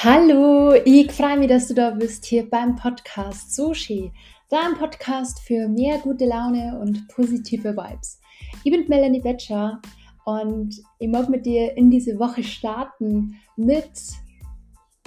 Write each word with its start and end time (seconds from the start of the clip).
Hallo, 0.00 0.74
ich 0.84 1.10
freue 1.10 1.36
mich, 1.36 1.48
dass 1.48 1.66
du 1.66 1.74
da 1.74 1.90
bist 1.90 2.24
hier 2.24 2.48
beim 2.48 2.76
Podcast 2.76 3.52
Sushi, 3.52 4.12
dein 4.48 4.74
Podcast 4.78 5.40
für 5.40 5.66
mehr 5.66 5.98
gute 5.98 6.24
Laune 6.24 6.78
und 6.80 7.08
positive 7.08 7.76
Vibes. 7.76 8.20
Ich 8.62 8.70
bin 8.70 8.86
Melanie 8.86 9.18
Betscher 9.18 9.82
und 10.24 10.80
ich 11.00 11.08
mag 11.08 11.28
mit 11.28 11.46
dir 11.46 11.76
in 11.76 11.90
diese 11.90 12.16
Woche 12.16 12.44
starten 12.44 13.40
mit 13.56 13.90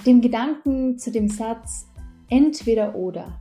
dem 0.04 0.20
Gedanken 0.20 0.98
zu 0.98 1.10
dem 1.10 1.26
Satz 1.26 1.86
entweder 2.28 2.94
oder. 2.94 3.40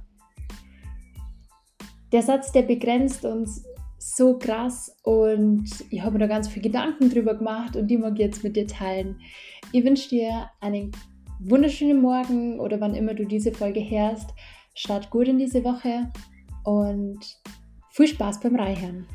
Der 2.13 2.21
Satz, 2.21 2.53
der 2.53 2.61
begrenzt 2.61 3.25
uns 3.25 3.65
so 3.99 4.37
krass 4.37 4.95
und 5.03 5.65
ich 5.89 6.01
habe 6.01 6.13
mir 6.13 6.19
da 6.19 6.27
ganz 6.27 6.47
viele 6.47 6.63
Gedanken 6.63 7.09
drüber 7.09 7.35
gemacht 7.35 7.75
und 7.75 7.87
die 7.87 7.97
mag 7.97 8.13
ich 8.13 8.19
jetzt 8.19 8.41
mit 8.41 8.55
dir 8.55 8.67
teilen. 8.67 9.19
Ich 9.73 9.83
wünsche 9.83 10.07
dir 10.07 10.49
einen 10.61 10.93
wunderschönen 11.43 11.99
Morgen 11.99 12.59
oder 12.59 12.79
wann 12.81 12.93
immer 12.93 13.15
du 13.15 13.25
diese 13.25 13.51
Folge 13.51 13.79
hörst. 13.81 14.29
Start 14.75 15.09
gut 15.09 15.27
in 15.27 15.39
diese 15.39 15.63
Woche 15.63 16.11
und 16.63 17.19
viel 17.89 18.07
Spaß 18.07 18.39
beim 18.41 18.55
Reichern. 18.55 19.07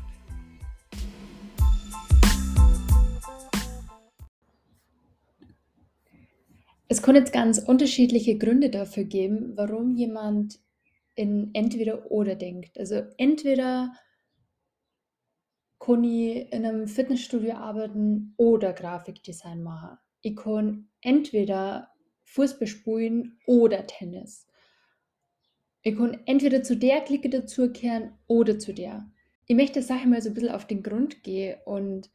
Es 6.89 7.01
kann 7.01 7.15
jetzt 7.15 7.31
ganz 7.31 7.59
unterschiedliche 7.59 8.37
Gründe 8.37 8.69
dafür 8.69 9.05
geben, 9.05 9.53
warum 9.55 9.95
jemand 9.95 10.59
in 11.15 11.51
entweder 11.53 12.11
oder 12.11 12.35
denkt. 12.35 12.77
Also 12.77 13.03
entweder 13.17 13.93
kann 15.79 16.03
ich 16.03 16.51
in 16.51 16.65
einem 16.65 16.87
Fitnessstudio 16.87 17.53
arbeiten 17.53 18.33
oder 18.35 18.73
Grafikdesign 18.73 19.63
machen. 19.63 19.97
Ich 20.21 20.35
kann 20.35 20.89
entweder 21.01 21.89
Fußball 22.27 22.67
spielen 22.67 23.39
oder 23.45 23.87
Tennis. 23.87 24.47
Ich 25.81 25.95
kann 25.95 26.21
entweder 26.25 26.61
zu 26.61 26.75
der 26.75 27.01
Clique 27.01 27.29
dazukehren 27.29 28.11
oder 28.27 28.59
zu 28.59 28.73
der. 28.73 29.09
Ich 29.45 29.55
möchte 29.55 29.75
der 29.75 29.83
Sache 29.83 30.07
mal 30.07 30.21
so 30.21 30.29
ein 30.29 30.33
bisschen 30.33 30.51
auf 30.51 30.67
den 30.67 30.83
Grund 30.83 31.23
gehen 31.23 31.57
und 31.65 32.09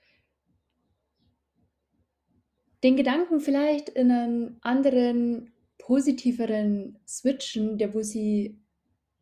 den 2.82 2.96
Gedanken 2.96 3.40
vielleicht 3.40 3.88
in 3.88 4.10
einen 4.10 4.58
anderen, 4.60 5.52
positiveren 5.78 6.98
switchen, 7.08 7.78
der 7.78 7.94
wo 7.94 8.02
sie 8.02 8.60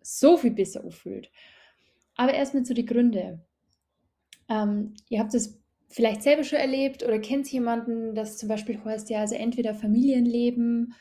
so 0.02 0.36
viel 0.36 0.50
besser 0.50 0.84
auffühlt. 0.84 1.30
Aber 2.16 2.34
erstmal 2.34 2.64
zu 2.64 2.74
den 2.74 2.86
Gründen. 2.86 3.42
Ähm, 4.48 4.94
ihr 5.08 5.20
habt 5.20 5.34
es 5.34 5.59
vielleicht 5.90 6.22
selber 6.22 6.44
schon 6.44 6.58
erlebt 6.58 7.02
oder 7.04 7.18
kennt 7.18 7.50
jemanden, 7.50 8.14
das 8.14 8.38
zum 8.38 8.48
Beispiel 8.48 8.82
heißt 8.82 9.10
ja, 9.10 9.20
also 9.20 9.34
entweder 9.34 9.74
Familienleben 9.74 10.94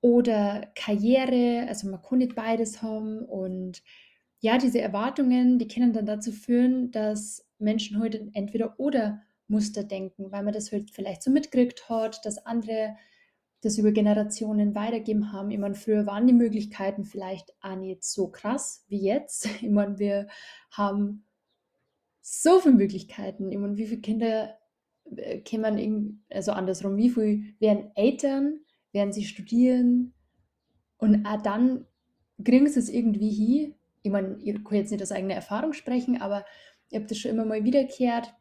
oder 0.00 0.68
Karriere, 0.74 1.66
also 1.68 1.88
man 1.88 2.00
kann 2.00 2.18
nicht 2.18 2.34
beides 2.34 2.82
haben 2.82 3.24
und 3.24 3.82
ja, 4.40 4.58
diese 4.58 4.80
Erwartungen, 4.80 5.58
die 5.58 5.66
können 5.66 5.92
dann 5.92 6.06
dazu 6.06 6.30
führen, 6.30 6.92
dass 6.92 7.44
Menschen 7.58 8.00
heute 8.00 8.28
entweder 8.32 8.78
oder 8.78 9.22
Muster 9.48 9.82
denken, 9.82 10.30
weil 10.30 10.42
man 10.42 10.54
das 10.54 10.70
halt 10.70 10.90
vielleicht 10.90 11.22
so 11.22 11.30
mitgekriegt 11.30 11.88
hat, 11.88 12.24
dass 12.24 12.44
andere 12.46 12.96
das 13.62 13.78
über 13.78 13.90
Generationen 13.90 14.74
weitergeben 14.74 15.32
haben. 15.32 15.50
Ich 15.50 15.58
meine, 15.58 15.74
früher 15.74 16.06
waren 16.06 16.26
die 16.26 16.32
Möglichkeiten 16.32 17.04
vielleicht 17.04 17.52
auch 17.60 17.76
nicht 17.76 18.04
so 18.04 18.28
krass 18.28 18.84
wie 18.88 19.00
jetzt. 19.00 19.48
Ich 19.62 19.70
meine, 19.70 19.98
wir 19.98 20.28
haben 20.70 21.24
so 22.28 22.58
viele 22.58 22.74
Möglichkeiten. 22.74 23.52
Ich 23.52 23.58
meine, 23.58 23.76
wie 23.76 23.86
viele 23.86 24.00
Kinder 24.00 24.58
äh, 25.14 25.38
kann 25.42 25.60
man, 25.60 26.24
also 26.28 26.50
andersrum, 26.50 26.96
wie 26.96 27.10
viele 27.10 27.42
werden 27.60 27.92
Eltern, 27.94 28.60
werden 28.90 29.12
sie 29.12 29.24
studieren 29.24 30.12
und 30.98 31.24
auch 31.24 31.40
dann 31.40 31.86
kriegen 32.44 32.66
sie 32.66 32.80
es 32.80 32.88
irgendwie 32.88 33.30
hin. 33.30 33.74
Ich 34.02 34.10
meine, 34.10 34.38
ihr 34.38 34.54
könnt 34.54 34.80
jetzt 34.80 34.90
nicht 34.90 35.02
aus 35.02 35.12
eigener 35.12 35.34
Erfahrung 35.34 35.72
sprechen, 35.72 36.20
aber 36.20 36.44
ihr 36.90 36.98
habt 36.98 37.10
das 37.12 37.18
schon 37.18 37.30
immer 37.30 37.44
mal 37.44 37.62
wiederkehrt. 37.62 38.34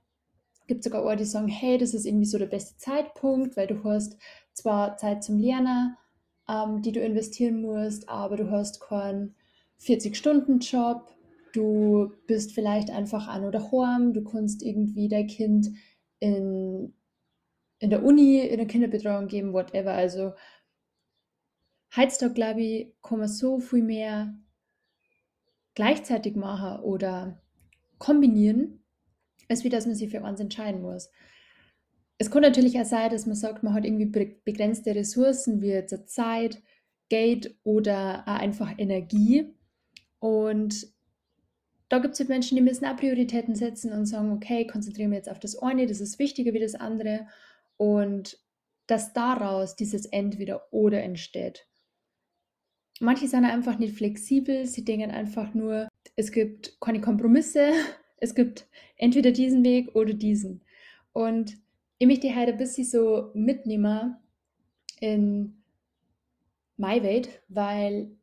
Gibt 0.66 0.84
sogar 0.84 1.06
auch, 1.06 1.16
die 1.16 1.24
sagen, 1.24 1.47
hey, 1.47 1.78
das 1.78 1.94
ist 1.94 2.07
irgendwie 2.07 2.25
so 2.25 2.40
der 2.40 2.47
beste 2.47 2.78
Zeitpunkt, 2.78 3.56
weil 3.56 3.68
du 3.68 3.84
hast 3.84 4.18
zwar 4.53 4.97
Zeit 4.97 5.24
zum 5.24 5.38
Lernen, 5.38 5.95
ähm, 6.50 6.81
die 6.81 6.91
du 6.91 7.01
investieren 7.01 7.62
musst, 7.62 8.09
aber 8.09 8.35
du 8.35 8.50
hast 8.50 8.81
keinen 8.81 9.35
40-Stunden-Job 9.79 11.16
Du 11.55 12.11
bist 12.27 12.53
vielleicht 12.53 12.89
einfach 12.89 13.29
an 13.29 13.45
oder 13.45 13.59
daheim, 13.59 14.13
du 14.13 14.23
kannst 14.23 14.61
irgendwie 14.61 15.07
dein 15.07 15.27
Kind 15.27 15.69
in, 16.19 16.93
in 17.79 17.89
der 17.89 18.03
Uni, 18.03 18.39
in 18.39 18.57
der 18.57 18.67
Kinderbetreuung 18.67 19.27
geben, 19.27 19.53
whatever. 19.53 19.94
Also 19.94 20.33
heutzutage, 21.95 22.33
glaube 22.33 22.61
ich, 22.61 22.94
kann 23.01 23.19
man 23.19 23.29
so 23.29 23.59
viel 23.59 23.83
mehr 23.83 24.38
gleichzeitig 25.75 26.35
machen 26.35 26.81
oder 26.83 27.41
kombinieren, 27.99 28.83
als 29.47 29.63
wie 29.63 29.69
dass 29.69 29.85
man 29.85 29.95
sich 29.95 30.09
für 30.09 30.25
eins 30.25 30.41
entscheiden 30.41 30.81
muss. 30.81 31.09
Es 32.17 32.31
kann 32.31 32.41
natürlich 32.41 32.77
auch 32.79 32.85
sein, 32.85 33.11
dass 33.11 33.25
man 33.25 33.35
sagt, 33.35 33.63
man 33.63 33.73
hat 33.73 33.85
irgendwie 33.85 34.29
begrenzte 34.44 34.94
Ressourcen 34.94 35.61
wie 35.61 35.67
jetzt 35.67 36.09
Zeit, 36.09 36.61
Geld 37.07 37.57
oder 37.63 38.27
einfach 38.27 38.73
Energie. 38.77 39.53
Und 40.19 40.94
da 41.90 42.00
gibt 42.00 42.13
es 42.13 42.19
halt 42.19 42.29
Menschen, 42.29 42.56
die 42.56 42.62
müssen 42.62 42.85
auch 42.85 42.97
Prioritäten 42.97 43.56
setzen 43.56 43.91
und 43.91 44.06
sagen, 44.06 44.31
okay, 44.31 44.66
konzentrieren 44.66 45.12
wir 45.12 45.18
jetzt 45.18 45.29
auf 45.29 45.40
das 45.40 45.57
eine, 45.57 45.85
das 45.85 46.01
ist 46.01 46.19
wichtiger 46.19 46.53
wie 46.53 46.59
das 46.59 46.75
andere. 46.75 47.28
Und 47.78 48.40
dass 48.88 49.13
daraus 49.13 49.75
dieses 49.75 50.06
Entweder 50.06 50.72
oder 50.72 51.01
entsteht. 51.03 51.68
Manche 53.00 53.28
sind 53.28 53.45
einfach 53.45 53.78
nicht 53.78 53.95
flexibel, 53.95 54.66
sie 54.66 54.85
denken 54.85 55.12
einfach 55.12 55.53
nur, 55.53 55.90
es 56.16 56.31
gibt 56.31 56.79
keine 56.79 57.01
Kompromisse, 57.01 57.72
es 58.18 58.35
gibt 58.35 58.68
entweder 58.95 59.31
diesen 59.31 59.63
Weg 59.63 59.95
oder 59.95 60.13
diesen. 60.13 60.62
Und 61.13 61.57
ich 61.97 62.07
möchte 62.07 62.34
heute 62.35 62.53
ein 62.53 62.57
bisschen 62.57 62.85
so 62.85 63.31
mitnehmen 63.34 64.18
in 65.00 65.62
my 66.78 67.01
Welt, 67.03 67.41
weil 67.47 68.14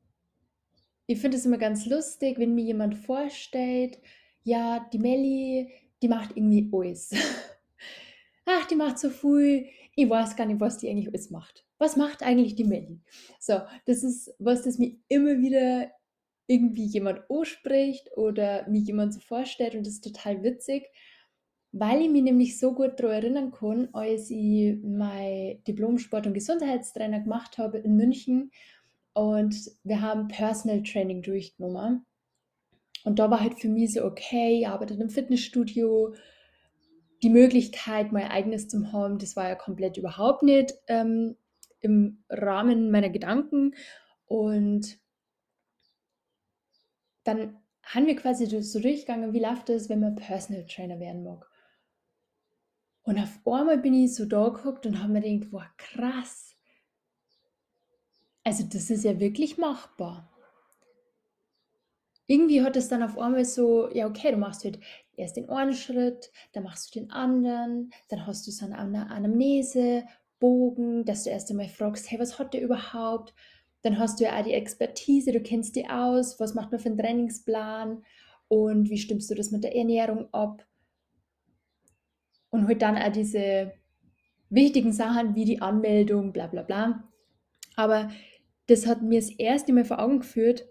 ich 1.07 1.19
finde 1.19 1.37
es 1.37 1.47
immer 1.47 1.59
ganz 1.59 1.87
lustig, 1.87 2.39
wenn 2.39 2.55
mir 2.55 2.65
jemand 2.65 2.97
vorstellt, 2.97 3.99
ja, 4.45 4.87
die 4.93 4.99
Melli, 4.99 5.71
die 6.03 6.09
macht 6.09 6.37
irgendwie 6.37 6.69
alles. 6.73 7.11
Ach, 8.45 8.67
die 8.67 8.75
macht 8.75 8.99
so 8.99 9.11
viel. 9.11 9.67
Ich 9.95 10.09
weiß 10.09 10.37
gar 10.37 10.47
nicht, 10.47 10.61
was 10.61 10.79
die 10.79 10.89
eigentlich 10.89 11.09
alles 11.09 11.31
macht. 11.31 11.65
Was 11.79 11.97
macht 11.97 12.23
eigentlich 12.23 12.55
die 12.55 12.65
Melli? 12.65 13.01
So, 13.39 13.61
das 13.87 14.03
ist 14.03 14.35
was, 14.39 14.63
das 14.63 14.79
mir 14.79 14.97
immer 15.09 15.39
wieder 15.41 15.91
irgendwie 16.47 16.87
jemand 16.87 17.31
anspricht 17.31 18.11
oder 18.17 18.69
mir 18.69 18.81
jemand 18.81 19.15
so 19.15 19.21
vorstellt 19.21 19.75
und 19.75 19.87
das 19.87 19.95
ist 19.95 20.05
total 20.05 20.43
witzig, 20.43 20.85
weil 21.73 22.03
ich 22.03 22.11
mich 22.11 22.23
nämlich 22.23 22.59
so 22.59 22.75
gut 22.75 22.99
daran 22.99 23.23
erinnern 23.23 23.53
kann, 23.53 23.89
als 23.93 24.31
ich 24.31 24.77
mein 24.83 25.63
Diplom-Sport- 25.67 26.27
und 26.27 26.35
Gesundheitstrainer 26.35 27.21
gemacht 27.21 27.59
habe 27.59 27.79
in 27.79 27.97
München 27.97 28.51
und 29.15 29.71
wir 29.85 30.01
haben 30.01 30.29
Personal 30.29 30.83
Training 30.83 31.23
durchgenommen. 31.23 32.07
Und 33.05 33.19
da 33.19 33.31
war 33.31 33.41
halt 33.41 33.59
für 33.59 33.69
mich 33.69 33.95
so, 33.95 34.05
okay, 34.05 34.61
ich 34.61 34.69
arbeite 34.69 34.95
im 34.95 35.11
Fitnessstudio. 35.11 36.15
Die 37.23 37.31
Möglichkeit, 37.31 38.13
mein 38.13 38.29
eigenes 38.29 38.69
zu 38.69 38.93
haben, 38.93 39.19
das 39.19 39.37
war 39.37 39.49
ja 39.49 39.55
komplett 39.55 39.97
überhaupt 39.97 40.43
nicht 40.43 40.75
ähm, 40.89 41.37
im 41.81 42.25
Rahmen 42.29 42.91
meiner 42.91 43.11
Gedanken. 43.11 43.75
Und 44.27 44.99
dann 47.25 47.61
haben 47.83 48.07
wir 48.07 48.17
quasi 48.17 48.47
so 48.63 48.81
durchgegangen, 48.81 49.33
wie 49.33 49.41
läuft 49.41 49.69
das, 49.69 49.89
wenn 49.89 50.01
man 50.01 50.17
Personal 50.17 50.65
Trainer 50.67 50.99
werden 50.99 51.25
mag. 51.25 51.49
Und 53.05 53.19
auf 53.19 53.41
einmal 53.47 53.79
bin 53.79 53.95
ich 53.95 54.15
so 54.15 54.25
da 54.25 54.49
geguckt 54.49 54.87
und 54.87 55.03
habe 55.03 55.13
mir 55.13 55.21
gedacht, 55.21 55.53
wow, 55.53 55.63
krass, 55.77 56.52
also 58.45 58.65
das 58.65 58.91
ist 58.91 59.05
ja 59.05 59.19
wirklich 59.21 59.59
machbar. 59.59 60.29
Irgendwie 62.27 62.63
hat 62.63 62.77
es 62.77 62.89
dann 62.89 63.03
auf 63.03 63.19
einmal 63.19 63.45
so, 63.45 63.91
ja 63.93 64.07
okay, 64.07 64.31
du 64.31 64.37
machst 64.37 64.65
halt 64.65 64.79
erst 65.17 65.37
den 65.37 65.51
einen 65.51 65.75
Schritt, 65.75 66.31
dann 66.53 66.65
machst 66.65 66.95
du 66.95 67.01
den 67.01 67.11
anderen, 67.11 67.91
dann 68.09 68.27
hast 68.27 68.47
du 68.47 68.51
so 68.51 68.65
eine 68.65 68.79
Anamnese, 68.79 70.05
Bogen, 70.43 71.05
dass 71.05 71.23
du 71.23 71.31
erst 71.31 71.51
einmal 71.51 71.69
fragst, 71.69 72.11
hey, 72.11 72.19
was 72.19 72.39
hat 72.39 72.53
der 72.53 72.63
überhaupt? 72.63 73.33
Dann 73.83 73.99
hast 73.99 74.19
du 74.19 74.25
ja 74.25 74.39
auch 74.39 74.45
die 74.45 74.55
Expertise, 74.55 75.31
du 75.31 75.41
kennst 75.41 75.77
die 75.77 75.89
aus, 75.89 76.41
was 76.41 76.55
macht 76.55 76.73
man 76.73 76.81
für 76.81 76.89
einen 76.89 76.99
Trainingsplan 76.99 78.03
und 78.49 78.91
wie 78.91 78.99
stimmst 78.99 79.31
du 79.31 79.37
das 79.37 79.53
mit 79.53 79.63
der 79.63 79.77
Ernährung 79.77 80.33
ab? 80.35 80.67
Und 82.51 82.67
halt 82.67 82.83
dann 82.83 82.99
auch 82.99 83.13
diese 83.13 83.73
wichtigen 84.51 84.93
Sachen 84.93 85.35
wie 85.37 85.45
die 85.45 85.63
Anmeldung, 85.63 86.33
bla 86.33 86.49
bla 86.49 86.63
bla. 86.63 87.09
Aber 87.77 88.11
das 88.73 88.87
hat 88.87 89.03
mir 89.03 89.21
das 89.21 89.31
erste 89.31 89.73
Mal 89.73 89.85
vor 89.85 89.99
Augen 89.99 90.21
geführt, 90.21 90.67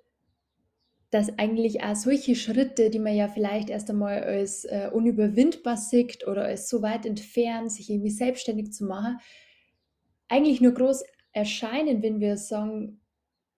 dass 1.11 1.37
eigentlich 1.37 1.83
auch 1.83 1.95
solche 1.95 2.35
Schritte, 2.35 2.89
die 2.89 2.99
man 2.99 3.15
ja 3.15 3.27
vielleicht 3.27 3.69
erst 3.69 3.89
einmal 3.89 4.23
als 4.23 4.65
äh, 4.65 4.89
unüberwindbar 4.91 5.77
sieht 5.77 6.25
oder 6.25 6.45
als 6.45 6.67
so 6.67 6.81
weit 6.81 7.05
entfernt, 7.05 7.71
sich 7.71 7.89
irgendwie 7.89 8.09
selbstständig 8.09 8.73
zu 8.73 8.85
machen, 8.85 9.19
eigentlich 10.29 10.61
nur 10.61 10.73
groß 10.73 11.03
erscheinen, 11.33 12.01
wenn 12.01 12.19
wir 12.21 12.37
sagen, 12.37 13.01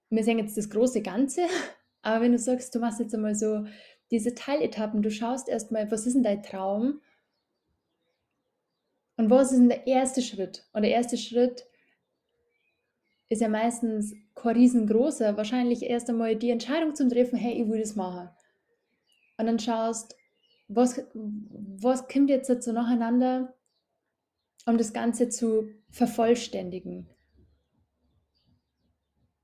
wir 0.10 0.24
sehen 0.24 0.40
jetzt 0.40 0.58
das 0.58 0.70
große 0.70 1.02
Ganze, 1.02 1.44
aber 2.02 2.26
wenn 2.26 2.34
du 2.34 2.40
sagst, 2.40 2.76
du 2.76 2.80
machst 2.80 3.00
jetzt 3.00 3.16
einmal 3.16 3.36
so 3.36 3.66
diese 4.12 4.36
Teiletappen, 4.36 5.02
du 5.02 5.10
schaust 5.10 5.48
erstmal, 5.48 5.90
was 5.90 6.06
ist 6.06 6.16
denn 6.16 6.24
dein 6.24 6.44
Traum 6.44 7.02
und 9.16 9.30
was 9.30 9.52
ist 9.52 9.60
denn 9.60 9.70
der 9.70 9.88
erste 9.88 10.22
Schritt? 10.22 10.68
Und 10.74 10.82
der 10.82 10.92
erste 10.92 11.18
Schritt 11.18 11.66
ist 13.34 13.42
ja 13.42 13.50
meistens 13.50 14.14
kein 14.36 14.56
riesengroßer, 14.56 15.38
wahrscheinlich 15.38 15.84
erst 15.84 16.10
einmal 16.10 16.36
die 16.36 16.50
Entscheidung 16.50 16.96
zum 16.96 17.10
Treffen, 17.10 17.38
hey, 17.38 17.62
ich 17.62 17.70
will 17.70 17.80
das 17.80 17.96
machen. 17.96 18.30
Und 19.38 19.46
dann 19.48 19.60
schaust, 19.60 20.16
was, 20.68 21.06
was 21.14 22.08
kommt 22.08 22.30
jetzt 22.30 22.64
so 22.64 22.72
nacheinander, 22.72 23.54
um 24.66 24.78
das 24.78 24.94
Ganze 24.94 25.30
zu 25.30 25.70
vervollständigen. 25.90 27.10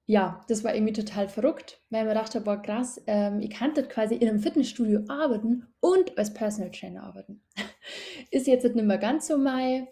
Ja, 0.05 0.43
das 0.47 0.63
war 0.63 0.73
irgendwie 0.73 0.93
total 0.93 1.29
verrückt, 1.29 1.81
weil 1.91 2.05
man 2.05 2.15
dachte, 2.15 2.41
boah, 2.41 2.59
krass, 2.59 2.99
ähm, 3.05 3.41
ich 3.41 3.51
kann 3.51 3.75
dort 3.75 3.89
quasi 3.91 4.15
in 4.15 4.27
einem 4.27 4.39
Fitnessstudio 4.39 5.01
arbeiten 5.07 5.67
und 5.81 6.17
als 6.17 6.33
Personal 6.33 6.71
Trainer 6.71 7.03
arbeiten. 7.03 7.43
Ist 8.31 8.47
jetzt 8.47 8.63
nicht 8.63 8.87
mehr 8.87 8.97
ganz 8.97 9.27
so 9.27 9.37
mein, 9.37 9.87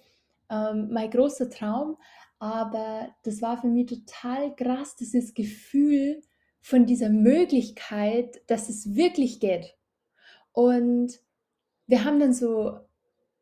ähm, 0.49 0.87
mein 0.91 1.11
großer 1.11 1.51
Traum, 1.51 1.97
aber 2.39 3.09
das 3.23 3.41
war 3.41 3.59
für 3.59 3.67
mich 3.67 3.87
total 3.87 4.55
krass, 4.55 4.95
dieses 4.95 5.33
Gefühl 5.33 6.21
von 6.61 6.85
dieser 6.85 7.09
Möglichkeit, 7.09 8.41
dass 8.47 8.69
es 8.69 8.95
wirklich 8.95 9.39
geht. 9.39 9.75
Und 10.51 11.19
wir 11.87 12.03
haben 12.03 12.19
dann 12.19 12.33
so 12.33 12.79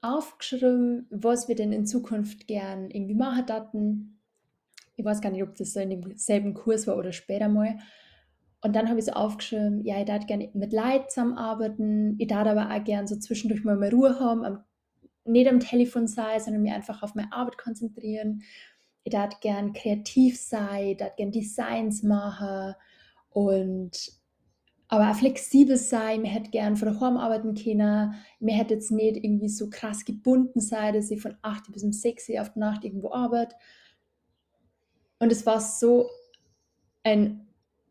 aufgeschrieben, 0.02 1.08
was 1.10 1.48
wir 1.48 1.56
denn 1.56 1.72
in 1.72 1.86
Zukunft 1.86 2.48
gern 2.48 2.90
irgendwie 2.92 3.16
machen 3.16 3.46
daten. 3.46 4.22
Ich 4.96 5.04
weiß 5.04 5.22
gar 5.22 5.32
nicht, 5.32 5.44
ob 5.44 5.56
das 5.56 5.74
so 5.74 5.80
in 5.80 5.90
demselben 5.90 6.54
Kurs 6.54 6.88
war 6.88 6.98
oder 6.98 7.12
später 7.12 7.50
mal. 7.50 7.80
Und 8.62 8.76
dann 8.76 8.88
habe 8.88 9.00
ich 9.00 9.06
so 9.06 9.12
aufgeschrieben, 9.12 9.84
ja, 9.84 10.00
ich 10.00 10.06
darf 10.06 10.26
gerne 10.26 10.50
mit 10.54 10.72
Leid 10.72 11.12
zusammenarbeiten, 11.12 12.16
ich 12.20 12.28
darf 12.28 12.48
aber 12.48 12.72
auch 12.72 12.84
gerne 12.84 13.08
so 13.08 13.16
zwischendurch 13.16 13.64
mal 13.64 13.78
mehr 13.78 13.92
Ruhe 13.92 14.20
haben, 14.20 14.46
am, 14.46 14.64
nicht 15.26 15.48
am 15.48 15.60
Telefon 15.60 16.08
sein, 16.08 16.40
sondern 16.40 16.64
mich 16.64 16.72
einfach 16.72 17.04
auf 17.04 17.16
meine 17.16 17.34
Arbeit 17.34 17.58
konzentrieren 17.58 18.44
ich 19.06 19.12
darf 19.12 19.40
gern 19.40 19.72
kreativ 19.72 20.38
sein, 20.38 20.88
ich 20.88 20.98
darf 20.98 21.16
gern 21.16 21.32
Designs 21.32 22.02
machen 22.02 22.74
und 23.30 23.92
aber 24.88 25.12
auch 25.12 25.16
flexibel 25.16 25.78
sein. 25.78 26.24
Mir 26.24 26.30
hätte 26.30 26.50
gern 26.50 26.76
von 26.76 26.94
daheim 26.94 27.18
arbeiten 27.18 27.54
können. 27.54 28.16
Mir 28.40 28.56
hätte 28.56 28.74
jetzt 28.74 28.92
nicht 28.92 29.18
irgendwie 29.18 29.50
so 29.50 29.70
krass 29.70 30.06
gebunden 30.06 30.60
sein, 30.60 30.94
dass 30.94 31.12
ich 31.12 31.22
von 31.22 31.36
8 31.44 31.72
bis 31.72 31.84
um 31.84 31.92
6 31.92 32.30
Uhr 32.30 32.42
auf 32.42 32.54
die 32.54 32.60
Nacht 32.60 32.84
irgendwo 32.84 33.12
arbeite. 33.12 33.56
Und 35.20 35.32
es 35.32 35.46
war 35.46 35.60
so 35.60 36.10
ein 37.04 37.48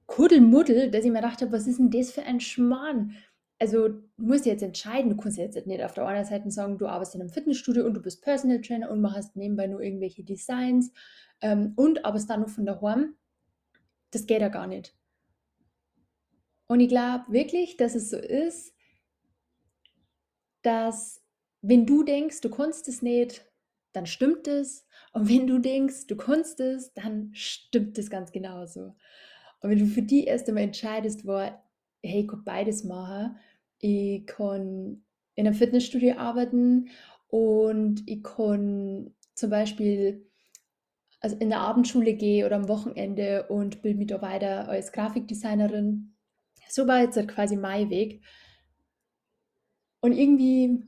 Kuddelmuddel, 0.06 0.90
dass 0.90 1.04
ich 1.04 1.12
mir 1.12 1.22
dachte, 1.22 1.50
was 1.52 1.66
ist 1.66 1.78
denn 1.78 1.90
das 1.90 2.10
für 2.10 2.22
ein 2.22 2.40
Schmarrn? 2.40 3.14
Also 3.58 3.88
du 3.88 4.02
musst 4.16 4.46
jetzt 4.46 4.62
entscheiden, 4.62 5.10
du 5.10 5.16
kannst 5.16 5.38
jetzt 5.38 5.66
nicht 5.66 5.82
auf 5.82 5.94
der 5.94 6.06
einen 6.06 6.24
Seite 6.24 6.50
sagen, 6.50 6.78
du 6.78 6.86
arbeitest 6.86 7.14
in 7.14 7.20
einem 7.20 7.30
Fitnessstudio 7.30 7.84
und 7.84 7.94
du 7.94 8.02
bist 8.02 8.22
Personal 8.22 8.60
Trainer 8.60 8.90
und 8.90 9.00
machst 9.00 9.36
nebenbei 9.36 9.66
nur 9.66 9.80
irgendwelche 9.80 10.24
Designs 10.24 10.92
ähm, 11.40 11.72
und 11.76 12.04
arbeitest 12.04 12.30
dann 12.30 12.40
noch 12.40 12.48
von 12.48 12.66
daheim. 12.66 13.14
Das 14.10 14.26
geht 14.26 14.40
ja 14.40 14.48
gar 14.48 14.66
nicht. 14.66 14.94
Und 16.66 16.80
ich 16.80 16.88
glaube 16.88 17.24
wirklich, 17.28 17.76
dass 17.76 17.94
es 17.94 18.10
so 18.10 18.16
ist, 18.16 18.74
dass 20.62 21.22
wenn 21.62 21.86
du 21.86 22.02
denkst, 22.02 22.40
du 22.40 22.50
kannst 22.50 22.88
es 22.88 23.02
nicht, 23.02 23.44
dann 23.92 24.06
stimmt 24.06 24.48
es. 24.48 24.86
Und 25.12 25.28
wenn 25.28 25.46
du 25.46 25.58
denkst, 25.58 26.06
du 26.08 26.16
kannst 26.16 26.60
es, 26.60 26.92
dann 26.94 27.30
stimmt 27.34 27.96
es 27.98 28.10
ganz 28.10 28.32
genauso. 28.32 28.96
Und 29.60 29.70
wenn 29.70 29.78
du 29.78 29.86
für 29.86 30.02
die 30.02 30.24
erst 30.24 30.48
einmal 30.48 30.64
entscheidest, 30.64 31.26
wo, 31.26 31.50
hey, 32.08 32.22
ich 32.22 32.28
kann 32.28 32.44
beides 32.44 32.84
machen, 32.84 33.36
ich 33.78 34.26
kann 34.26 35.04
in 35.34 35.46
einem 35.46 35.54
Fitnessstudio 35.54 36.16
arbeiten 36.16 36.88
und 37.28 38.02
ich 38.06 38.22
kann 38.22 39.14
zum 39.34 39.50
Beispiel 39.50 40.26
also 41.20 41.36
in 41.36 41.48
der 41.48 41.60
Abendschule 41.60 42.14
gehe 42.14 42.44
oder 42.44 42.56
am 42.56 42.68
Wochenende 42.68 43.48
und 43.48 43.80
bilde 43.80 43.98
mich 43.98 44.08
da 44.08 44.20
weiter 44.20 44.68
als 44.68 44.92
Grafikdesignerin. 44.92 46.14
So 46.68 46.86
war 46.86 47.00
jetzt 47.00 47.16
halt 47.16 47.28
quasi 47.28 47.56
mein 47.56 47.88
Weg. 47.88 48.22
Und 50.00 50.12
irgendwie 50.12 50.82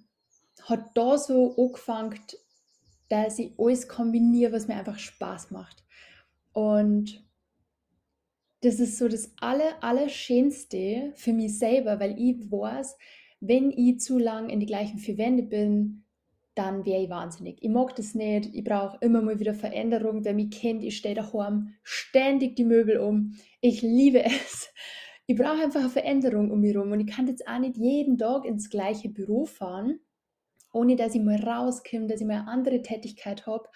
hat 0.65 0.91
da 0.95 1.17
so 1.17 1.57
angefangen, 1.57 2.21
dass 3.09 3.39
ich 3.39 3.59
alles 3.59 3.89
kombiniere, 3.89 4.53
was 4.53 4.69
mir 4.69 4.77
einfach 4.77 4.99
Spaß 4.99 5.53
macht. 5.53 5.85
Und 6.53 7.25
das 8.62 8.81
ist 8.81 8.99
so 8.99 9.08
das 9.08 9.32
aller, 9.41 9.82
Allerschönste 9.82 11.12
für 11.14 11.32
mich 11.32 11.58
selber, 11.58 12.00
weil 12.00 12.19
ich 12.19 12.50
weiß, 12.50 12.97
wenn 13.41 13.70
ich 13.70 14.00
zu 14.00 14.19
lang 14.19 14.49
in 14.49 14.61
die 14.61 14.67
gleichen 14.67 14.99
vier 14.99 15.19
Wände 15.19 15.43
bin, 15.43 16.05
dann 16.55 16.87
wäre 16.87 17.03
ich 17.03 17.11
wahnsinnig. 17.11 17.58
Ich 17.61 17.69
mag 17.69 17.94
das 17.97 18.14
nicht. 18.14 18.55
Ich 18.55 18.64
brauche 18.64 18.97
immer 19.03 19.20
mal 19.20 19.38
wieder 19.38 19.55
Veränderung. 19.55 20.25
Wer 20.25 20.32
mich 20.32 20.50
kennt, 20.50 20.82
ich 20.82 20.97
stehe 20.97 21.14
daheim 21.14 21.75
ständig 21.82 22.56
die 22.56 22.64
Möbel 22.64 22.99
um. 22.99 23.35
Ich 23.61 23.82
liebe 23.82 24.25
es. 24.25 24.70
Ich 25.26 25.37
brauche 25.37 25.62
einfach 25.62 25.81
eine 25.81 25.91
Veränderung 25.91 26.50
um 26.50 26.61
mich 26.61 26.75
herum. 26.75 26.93
Und 26.93 27.00
ich 27.00 27.14
kann 27.14 27.26
jetzt 27.26 27.47
auch 27.47 27.59
nicht 27.59 27.76
jeden 27.76 28.17
Tag 28.17 28.47
ins 28.47 28.70
gleiche 28.70 29.11
Büro 29.11 29.44
fahren, 29.44 30.00
ohne 30.73 30.97
dass 30.97 31.14
ich 31.14 31.20
mal 31.20 31.37
rauskomme, 31.37 32.06
dass 32.06 32.23
ich 32.23 32.26
mal 32.26 32.41
eine 32.41 32.49
andere 32.49 32.81
Tätigkeit 32.81 33.47
habe. 33.47 33.69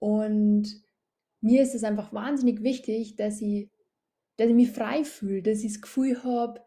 Und 0.00 0.82
mir 1.40 1.62
ist 1.62 1.76
es 1.76 1.84
einfach 1.84 2.12
wahnsinnig 2.12 2.64
wichtig, 2.64 3.14
dass 3.14 3.40
ich 3.40 3.70
dass 4.36 4.48
ich 4.48 4.54
mich 4.54 4.70
frei 4.70 5.04
fühle, 5.04 5.42
dass 5.42 5.62
ich 5.62 5.72
das 5.72 5.82
Gefühl 5.82 6.22
habe, 6.22 6.62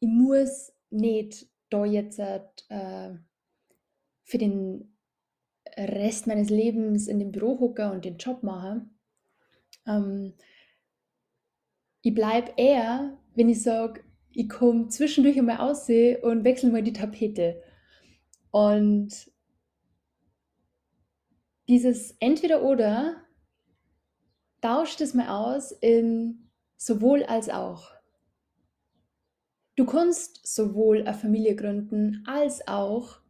ich 0.00 0.08
muss 0.08 0.72
nicht 0.90 1.46
da 1.70 1.84
jetzt 1.84 2.18
äh, 2.18 3.14
für 4.24 4.38
den 4.38 4.96
Rest 5.76 6.26
meines 6.26 6.50
Lebens 6.50 7.06
in 7.08 7.18
dem 7.18 7.32
Büro 7.32 7.58
hocken 7.60 7.92
und 7.92 8.04
den 8.04 8.18
Job 8.18 8.42
machen. 8.42 8.98
Ähm, 9.86 10.34
ich 12.02 12.14
bleibe 12.14 12.52
eher, 12.56 13.18
wenn 13.34 13.48
ich 13.48 13.62
sage, 13.62 14.02
ich 14.32 14.48
komme 14.48 14.88
zwischendurch 14.88 15.38
einmal 15.38 15.58
aussehen 15.58 16.22
und 16.22 16.44
wechsle 16.44 16.70
mal 16.70 16.82
die 16.82 16.92
Tapete. 16.92 17.62
Und 18.50 19.30
dieses 21.68 22.16
Entweder-Oder 22.18 23.16
tauscht 24.60 25.00
es 25.00 25.14
mal 25.14 25.28
aus 25.28 25.72
in 25.72 26.50
sowohl 26.84 27.22
als 27.22 27.48
auch. 27.48 27.92
Du 29.76 29.86
kannst 29.86 30.44
sowohl 30.44 31.02
eine 31.02 31.14
Familie 31.14 31.54
gründen 31.54 32.24
als 32.26 32.66
auch 32.66 33.20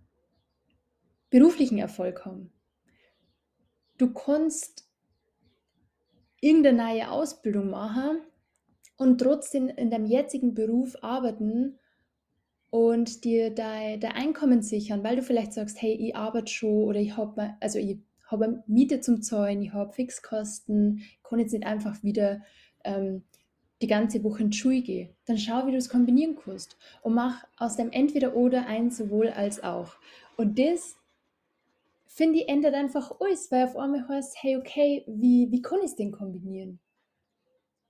beruflichen 1.29 1.79
Erfolg 1.79 2.25
haben. 2.25 2.51
Du 3.99 4.13
kannst 4.13 4.89
irgendeine 6.41 6.83
neue 6.83 7.11
Ausbildung 7.11 7.71
machen 7.71 8.23
und 8.97 9.19
trotzdem 9.19 9.69
in 9.69 9.91
deinem 9.91 10.07
jetzigen 10.07 10.55
Beruf 10.55 10.97
arbeiten 11.03 11.79
und 12.71 13.23
dir 13.25 13.55
dein, 13.55 14.01
dein 14.01 14.13
Einkommen 14.13 14.63
sichern, 14.63 15.05
weil 15.05 15.17
du 15.17 15.23
vielleicht 15.23 15.53
sagst, 15.53 15.81
hey, 15.81 15.93
ich 15.93 16.17
arbeite 16.17 16.51
schon 16.51 16.85
oder 16.85 16.99
ich 16.99 17.19
habe 17.19 17.55
also 17.61 17.79
ich 17.79 17.99
habe 18.25 18.65
Miete 18.67 19.01
zum 19.01 19.21
Zahlen, 19.21 19.61
ich 19.61 19.75
habe 19.75 19.93
Fixkosten, 19.93 20.99
ich 20.99 21.23
kann 21.23 21.39
jetzt 21.39 21.53
nicht 21.53 21.67
einfach 21.67 22.03
wieder 22.03 22.41
ähm, 22.83 23.25
die 23.83 23.89
ganze 23.89 24.23
Woche 24.25 24.49
gehe, 24.49 25.15
dann 25.27 25.39
schau, 25.39 25.67
wie 25.67 25.73
du 25.73 25.77
es 25.77 25.89
kombinieren 25.89 26.37
kannst 26.37 26.77
und 27.03 27.15
mach 27.15 27.45
aus 27.57 27.77
dem 27.77 27.91
Entweder-Oder 27.91 28.67
ein 28.67 28.91
sowohl 28.91 29.29
als 29.29 29.63
auch. 29.63 29.97
Und 30.37 30.59
das, 30.59 30.97
finde 32.07 32.39
ich, 32.39 32.49
ändert 32.49 32.75
einfach 32.75 33.13
alles, 33.21 33.51
weil 33.51 33.65
auf 33.65 33.77
einmal 33.77 34.09
heißt, 34.09 34.43
hey, 34.43 34.57
okay, 34.57 35.05
wie, 35.07 35.51
wie 35.51 35.63
kann 35.63 35.81
ich 35.81 35.87
es 35.87 35.97
denn 35.97 36.13
kombinieren? 36.13 36.81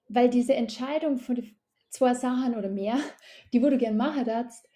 Weil 0.08 0.30
diese 0.30 0.54
Entscheidung 0.54 1.18
von 1.18 1.42
zwei 1.90 2.14
Sachen 2.14 2.56
oder 2.56 2.68
mehr, 2.68 2.98
die 3.52 3.62
wo 3.62 3.70
du 3.70 3.78
gerne 3.78 3.96
machen 3.96 4.24
darfst, 4.24 4.68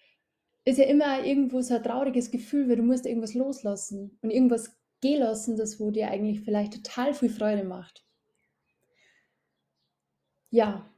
ist 0.63 0.79
ja 0.79 0.85
immer 0.85 1.23
irgendwo 1.25 1.61
so 1.61 1.75
ein 1.75 1.83
trauriges 1.83 2.29
Gefühl, 2.29 2.67
weil 2.67 2.75
du 2.75 2.83
musst 2.83 3.05
irgendwas 3.05 3.33
loslassen 3.33 4.17
und 4.21 4.31
irgendwas 4.31 4.77
gehen 5.01 5.21
lassen, 5.21 5.55
das 5.55 5.79
wo 5.79 5.91
dir 5.91 6.09
eigentlich 6.09 6.41
vielleicht 6.41 6.73
total 6.73 7.13
viel 7.13 7.29
Freude 7.29 7.63
macht. 7.63 8.05
Ja, 10.49 10.89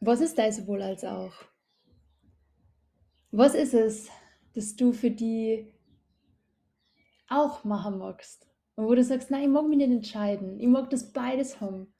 was 0.00 0.20
ist 0.20 0.38
dein 0.38 0.52
sowohl 0.52 0.82
als 0.82 1.04
auch? 1.04 1.32
Was 3.30 3.54
ist 3.54 3.74
es, 3.74 4.08
das 4.54 4.76
du 4.76 4.92
für 4.92 5.10
die 5.10 5.72
auch 7.28 7.64
machen 7.64 7.98
magst? 7.98 8.46
Und 8.76 8.86
wo 8.86 8.94
du 8.94 9.02
sagst, 9.02 9.30
nein, 9.30 9.42
ich 9.42 9.48
mag 9.48 9.66
mich 9.66 9.78
nicht 9.78 9.90
entscheiden. 9.90 10.60
Ich 10.60 10.68
mag 10.68 10.88
das 10.90 11.12
beides 11.12 11.60
haben. 11.60 11.92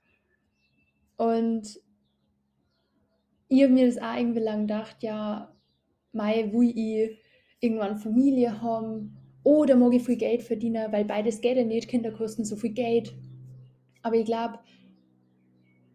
Und 1.17 1.81
ich 3.49 3.63
habe 3.63 3.73
mir 3.73 3.87
das 3.87 3.99
auch 3.99 4.17
irgendwie 4.17 4.41
lang 4.41 4.69
gedacht, 4.69 5.03
ja, 5.03 5.53
mei, 6.13 6.51
wo 6.53 6.63
ich 6.63 7.19
irgendwann 7.61 7.99
Familie 7.99 8.63
haben 8.63 9.17
oder 9.43 9.75
mag 9.75 9.93
ich 9.95 10.05
viel 10.05 10.17
Geld 10.17 10.43
verdienen, 10.43 10.93
weil 10.93 11.05
beides 11.05 11.41
geht 11.41 11.57
ja 11.57 11.65
nicht, 11.65 11.89
Kinder 11.89 12.13
kosten 12.13 12.45
so 12.45 12.57
viel 12.57 12.73
Geld. 12.73 13.15
Aber 14.03 14.17
ich 14.17 14.25
glaube, 14.25 14.61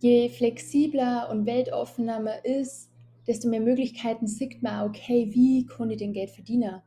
je 0.04 0.30
flexibler 0.30 1.30
und 1.30 1.46
weltoffener 1.46 2.20
man 2.20 2.44
ist, 2.44 2.92
desto 3.26 3.48
mehr 3.48 3.62
Möglichkeiten 3.62 4.28
sieht 4.28 4.62
man, 4.62 4.90
okay, 4.90 5.30
wie 5.34 5.66
kann 5.66 5.90
ich 5.90 5.98
denn 5.98 6.12
Geld 6.12 6.30
verdienen? 6.30 6.82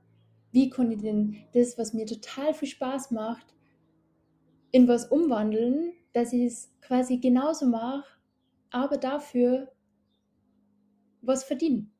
Wie 0.53 0.69
kann 0.69 0.93
ich 0.93 0.99
denn 0.99 1.37
das, 1.55 1.79
was 1.79 1.95
mir 1.95 2.05
total 2.05 2.53
viel 2.53 2.69
Spaß 2.69 3.13
macht, 3.13 3.55
in 4.71 4.87
was 4.87 5.07
umwandeln, 5.07 5.95
dass 6.13 6.35
ich 6.35 6.43
es 6.43 6.71
quasi 6.83 7.17
genauso 7.17 7.67
mache, 7.67 8.05
aber 8.71 8.99
dafür 8.99 9.73
was 11.23 11.43
verdienen. 11.43 11.91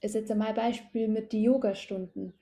ist 0.00 0.14
jetzt 0.14 0.30
einmal 0.30 0.48
ein 0.48 0.54
Beispiel 0.54 1.08
mit 1.08 1.30
den 1.34 1.42
Yoga-Stunden. 1.42 2.32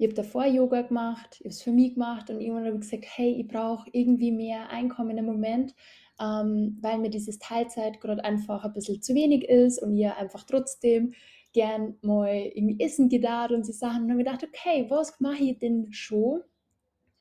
Ich 0.00 0.06
habe 0.06 0.14
davor 0.14 0.46
Yoga 0.46 0.80
gemacht, 0.80 1.34
ich 1.34 1.40
habe 1.40 1.48
es 1.50 1.60
für 1.60 1.72
mich 1.72 1.92
gemacht 1.92 2.30
und 2.30 2.40
irgendwann 2.40 2.64
habe 2.64 2.76
ich 2.76 2.80
gesagt, 2.80 3.04
hey, 3.18 3.32
ich 3.38 3.46
brauche 3.46 3.86
irgendwie 3.92 4.32
mehr 4.32 4.70
Einkommen 4.70 5.18
im 5.18 5.26
Moment, 5.26 5.74
ähm, 6.18 6.78
weil 6.80 6.96
mir 7.00 7.10
dieses 7.10 7.38
Teilzeit 7.38 8.00
gerade 8.00 8.24
einfach 8.24 8.64
ein 8.64 8.72
bisschen 8.72 9.02
zu 9.02 9.14
wenig 9.14 9.46
ist 9.46 9.78
und 9.82 9.94
ihr 9.94 10.16
einfach 10.16 10.44
trotzdem 10.44 11.12
gern 11.52 11.98
mal 12.00 12.30
irgendwie 12.30 12.82
essen 12.82 13.10
gedacht 13.10 13.50
und 13.50 13.66
so 13.66 13.72
Sachen. 13.72 14.04
Und 14.04 14.12
habe 14.12 14.24
gedacht, 14.24 14.42
okay, 14.42 14.86
was 14.88 15.20
mache 15.20 15.44
ich 15.44 15.58
denn 15.58 15.92
schon, 15.92 16.44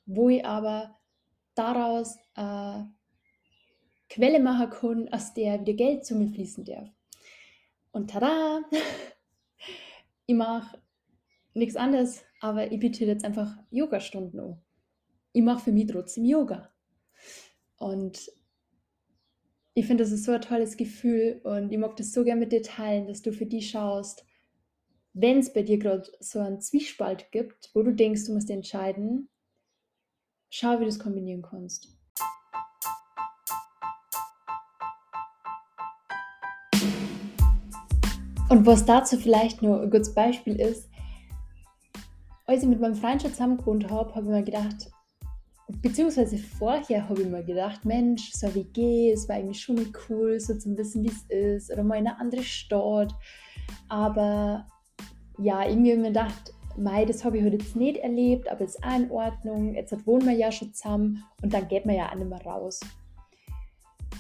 wo 0.06 0.30
ich 0.30 0.46
aber 0.46 0.98
daraus 1.56 2.16
äh, 2.38 2.84
Quelle 4.08 4.40
machen 4.40 4.70
kann, 4.70 5.10
aus 5.10 5.34
der 5.34 5.60
wieder 5.60 5.74
Geld 5.74 6.06
zu 6.06 6.16
mir 6.16 6.30
fließen 6.30 6.64
darf. 6.64 6.88
Und 7.92 8.10
tada! 8.10 8.62
ich 10.28 10.36
mache 10.36 10.78
nichts 11.54 11.76
anderes, 11.76 12.24
aber 12.40 12.72
ich 12.72 12.80
biete 12.80 13.06
jetzt 13.06 13.26
einfach 13.26 13.58
Yoga-Stunden 13.70 14.40
an. 14.40 14.62
Ich 15.34 15.44
mache 15.44 15.66
für 15.66 15.72
mich 15.72 15.88
trotzdem 15.88 16.26
Yoga. 16.26 16.70
Und 17.78 18.32
ich 19.74 19.86
finde, 19.86 20.04
das 20.04 20.12
ist 20.12 20.26
so 20.26 20.32
ein 20.32 20.42
tolles 20.42 20.76
Gefühl 20.78 21.42
und 21.44 21.72
ich 21.72 21.78
mag 21.78 21.96
das 21.96 22.12
so 22.12 22.24
gerne 22.24 22.42
mit 22.42 22.52
dir 22.52 22.64
teilen, 22.64 23.08
dass 23.08 23.22
du 23.22 23.32
für 23.32 23.46
die 23.46 23.62
schaust, 23.62 24.26
wenn 25.14 25.40
es 25.40 25.54
bei 25.54 25.64
dir 25.64 25.78
gerade 25.78 26.10
so 26.20 26.40
einen 26.40 26.62
Zwiespalt 26.62 27.32
gibt, 27.32 27.72
wo 27.74 27.84
du 27.84 27.94
denkst, 27.94 28.26
du 28.26 28.34
musst 28.34 28.50
entscheiden, 28.50 29.30
schau, 30.50 30.80
wie 30.80 30.84
du 30.84 30.90
es 30.90 31.00
kombinieren 31.00 31.42
kannst. 31.42 31.96
Und 38.50 38.66
was 38.66 38.86
dazu 38.86 39.18
vielleicht 39.18 39.62
nur 39.62 39.82
ein 39.82 39.92
gutes 39.92 40.14
Beispiel 40.14 40.60
ist, 40.60 40.89
als 42.50 42.64
ich 42.64 42.70
mit 42.70 42.82
meinem 42.82 42.96
Freund 42.96 43.22
schon 43.22 43.32
zusammen 43.32 43.58
gewohnt 43.58 43.88
habe, 43.92 44.16
habe 44.16 44.26
ich 44.26 44.32
mir 44.32 44.44
gedacht, 44.44 44.92
beziehungsweise 45.84 46.40
vorher 46.40 47.08
habe 47.08 47.22
ich 47.22 47.28
mir 47.28 47.44
gedacht, 47.44 47.86
Mensch, 47.86 48.32
so 48.32 48.48
wie 48.56 48.66
WG, 48.76 49.12
es 49.12 49.30
war 49.30 49.36
eigentlich 49.36 49.62
schon 49.62 49.78
cool, 50.10 50.40
so 50.40 50.56
zu 50.56 50.76
wissen, 50.76 51.04
wie 51.04 51.10
es 51.10 51.24
ist, 51.30 51.72
oder 51.72 51.84
mal 51.84 52.00
in 52.00 52.08
eine 52.08 52.20
andere 52.20 52.42
Stadt. 52.42 53.14
Aber 53.88 54.66
ja, 55.38 55.64
irgendwie 55.64 55.92
habe 55.92 55.98
ich 55.98 55.98
mir 55.98 56.08
gedacht, 56.08 56.54
Mei, 56.76 57.06
das 57.06 57.24
habe 57.24 57.38
ich 57.38 57.44
heute 57.44 57.58
jetzt 57.58 57.76
nicht 57.76 57.98
erlebt, 57.98 58.50
aber 58.50 58.62
es 58.62 58.76
ist 58.76 58.84
auch 58.84 58.96
in 58.96 59.12
Ordnung. 59.12 59.76
Jetzt 59.76 60.08
wohnen 60.08 60.26
wir 60.26 60.34
ja 60.34 60.52
schon 60.52 60.74
zusammen 60.74 61.24
und 61.44 61.54
dann 61.54 61.68
geht 61.68 61.86
man 61.86 61.98
ja 61.98 62.10
auch 62.10 62.16
nicht 62.16 62.30
mehr 62.30 62.42
raus. 62.42 62.80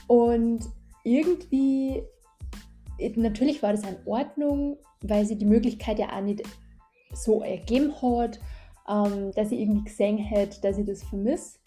Und 0.05 0.59
irgendwie, 1.03 2.03
natürlich 3.15 3.63
war 3.63 3.71
das 3.71 3.81
in 3.81 3.97
Ordnung, 4.05 4.77
weil 5.01 5.25
sie 5.25 5.35
die 5.37 5.45
Möglichkeit 5.45 5.97
ja 5.97 6.15
auch 6.15 6.21
nicht 6.21 6.43
so 7.13 7.41
ergeben 7.41 7.93
hat, 8.01 8.39
ähm, 8.87 9.31
dass 9.35 9.51
ich 9.51 9.59
irgendwie 9.59 9.83
gesehen 9.83 10.17
hätte, 10.17 10.61
dass 10.61 10.77
ich 10.77 10.85
das 10.85 11.03
vermisse. 11.03 11.59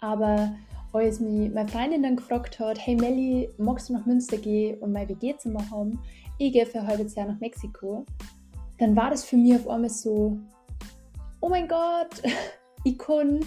Aber 0.00 0.54
als 0.92 1.20
mich 1.20 1.52
meine 1.52 1.68
Freundin 1.68 2.02
dann 2.02 2.16
gefragt 2.16 2.58
hat, 2.58 2.78
hey 2.84 2.96
Melli, 2.96 3.48
magst 3.58 3.88
du 3.88 3.92
nach 3.92 4.06
Münster 4.06 4.38
gehen 4.38 4.78
und 4.78 4.92
mein 4.92 5.08
WG-Zimmer 5.08 5.70
haben? 5.70 5.98
Ich 6.38 6.52
gehe 6.52 6.66
für 6.66 6.80
ein 6.80 6.86
halbes 6.86 7.14
Jahr 7.14 7.26
nach 7.26 7.38
Mexiko. 7.40 8.04
Dann 8.78 8.96
war 8.96 9.10
das 9.10 9.24
für 9.24 9.36
mich 9.36 9.54
auf 9.54 9.68
einmal 9.68 9.90
so, 9.90 10.38
oh 11.40 11.48
mein 11.48 11.68
Gott, 11.68 12.22
ich 12.84 12.98
kann, 12.98 13.40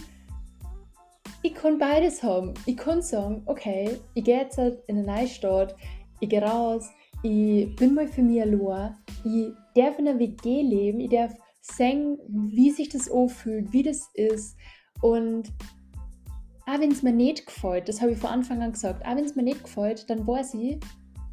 ich 1.42 1.54
kann 1.54 1.78
beides 1.80 2.22
haben. 2.22 2.54
Ich 2.66 2.78
kann 2.78 3.02
sagen, 3.02 3.42
okay, 3.46 3.98
ich 4.14 4.24
gehe 4.24 4.38
jetzt 4.38 4.58
halt 4.58 4.80
in 4.88 4.98
eine 5.00 5.08
neue 5.08 5.28
Stadt, 5.28 5.76
ich 6.20 6.30
gehe 6.30 6.42
raus, 6.42 6.90
ich 7.24 7.76
bin 7.76 7.96
mal 7.96 8.08
für 8.08 8.22
mich 8.22 8.42
allein, 8.42 8.96
ich 9.24 9.53
darf 9.75 9.98
in 10.00 10.08
einer 10.08 10.20
WG 10.20 10.62
leben, 10.62 11.00
ich 11.00 11.10
darf 11.10 11.34
sehen, 11.62 12.18
wie 12.27 12.72
sich 12.72 12.89
das 12.89 13.10
anfühlt, 13.10 13.72
wie 13.72 13.84
das 13.84 14.10
ist. 14.13 14.58
Und 15.01 15.51
auch 16.65 16.80
wenn 16.80 16.92
es 16.92 17.03
mir 17.03 17.13
nicht 17.13 17.46
gefällt, 17.46 17.89
das 17.89 18.01
habe 18.01 18.12
ich 18.12 18.18
von 18.18 18.30
Anfang 18.30 18.62
an 18.62 18.72
gesagt, 18.72 19.06
auch 19.06 19.15
wenn 19.15 19.25
es 19.25 19.36
mir 19.36 19.44
nicht 19.44 19.63
gefällt, 19.63 20.10
dann 20.10 20.25
weiß 20.25 20.56
ich, 20.56 20.80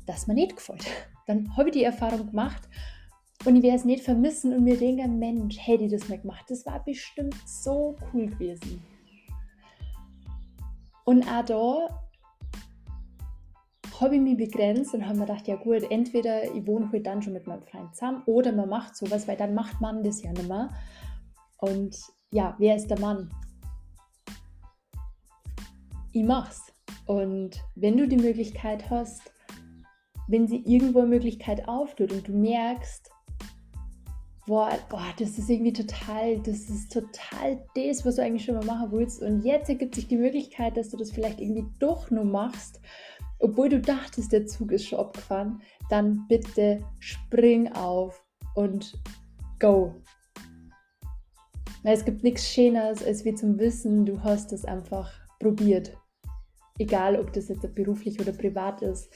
dass 0.07 0.27
mir 0.27 0.35
nicht 0.35 0.57
gefällt. 0.57 0.85
Dann 1.27 1.57
habe 1.57 1.69
ich 1.69 1.75
die 1.75 1.85
Erfahrung 1.85 2.27
gemacht 2.27 2.69
und 3.45 3.55
ich 3.55 3.63
werde 3.63 3.77
es 3.77 3.85
nicht 3.85 4.03
vermissen 4.03 4.53
und 4.53 4.65
mir 4.65 4.77
denken, 4.77 5.21
Mensch, 5.21 5.57
hätte 5.65 5.85
ich 5.85 5.93
das 5.93 6.09
mal 6.09 6.19
gemacht. 6.19 6.45
Das 6.49 6.67
war 6.67 6.83
bestimmt 6.83 7.37
so 7.47 7.95
cool 8.13 8.27
gewesen. 8.27 8.83
Und 11.05 11.23
auch 11.29 11.45
da 11.45 12.00
habe 14.01 14.17
ich 14.17 14.21
mich 14.21 14.37
begrenzt 14.37 14.95
und 14.95 15.07
habe 15.07 15.19
mir 15.19 15.27
gedacht, 15.27 15.47
ja 15.47 15.57
gut, 15.57 15.91
entweder 15.91 16.45
ich 16.55 16.67
wohne 16.67 16.91
halt 16.91 17.07
dann 17.07 17.23
schon 17.23 17.35
mit 17.35 17.47
meinem 17.47 17.63
Freund 17.63 17.95
zusammen 17.95 18.23
oder 18.27 18.53
man 18.53 18.69
macht 18.69 18.97
sowas, 18.97 19.29
weil 19.29 19.37
dann 19.37 19.55
macht 19.55 19.81
man 19.81 20.03
das 20.03 20.23
ja 20.23 20.33
nicht 20.33 20.49
mehr. 20.49 20.71
Und 21.59 21.99
ja, 22.33 22.55
wer 22.59 22.77
ist 22.77 22.89
der 22.89 22.99
Mann? 22.99 23.31
Ich 26.13 26.25
mach's. 26.25 26.73
Und 27.07 27.63
wenn 27.75 27.97
du 27.97 28.09
die 28.09 28.17
Möglichkeit 28.17 28.89
hast, 28.89 29.33
wenn 30.29 30.47
sie 30.47 30.63
irgendwo 30.65 31.01
eine 31.01 31.09
Möglichkeit 31.09 31.69
auftut 31.69 32.13
und 32.13 32.27
du 32.29 32.33
merkst, 32.33 33.11
boah, 34.47 34.71
boah, 34.89 35.07
das 35.19 35.39
ist 35.39 35.51
irgendwie 35.51 35.73
total, 35.73 36.39
das 36.39 36.71
ist 36.71 36.93
total 36.93 37.63
das, 37.75 38.05
was 38.07 38.17
du 38.17 38.23
eigentlich 38.23 38.45
schon 38.45 38.55
mal 38.55 38.65
machen 38.65 38.93
willst. 38.93 39.23
Und 39.23 39.43
jetzt 39.45 39.69
ergibt 39.69 39.95
sich 39.95 40.09
die 40.09 40.17
Möglichkeit, 40.17 40.77
dass 40.77 40.91
du 40.91 40.97
das 40.97 41.11
vielleicht 41.11 41.41
irgendwie 41.41 41.67
doch 41.79 42.11
nur 42.11 42.25
machst 42.25 42.81
obwohl 43.41 43.69
du 43.69 43.81
dachtest, 43.81 44.33
der 44.33 44.47
Zug 44.47 44.71
ist 44.73 44.87
schon 44.87 45.01
abgefahren, 45.01 45.61
dann 45.89 46.27
bitte 46.29 46.85
spring 46.99 47.73
auf 47.73 48.23
und 48.55 49.01
go. 49.59 49.95
Es 51.83 52.05
gibt 52.05 52.23
nichts 52.23 52.47
Schöneres, 52.47 53.03
als 53.03 53.25
wie 53.25 53.35
zum 53.35 53.59
Wissen, 53.59 54.05
du 54.05 54.23
hast 54.23 54.53
es 54.53 54.65
einfach 54.67 55.11
probiert. 55.39 55.97
Egal, 56.79 57.19
ob 57.19 57.33
das 57.33 57.49
jetzt 57.49 57.75
beruflich 57.75 58.21
oder 58.21 58.33
privat 58.33 58.83
ist. 58.83 59.11